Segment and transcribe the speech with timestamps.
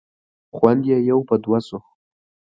[0.55, 1.79] خوند یې یو په دوه شو.